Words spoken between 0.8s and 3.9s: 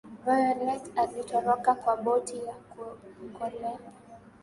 alitoroka kwa boti ya kuokolea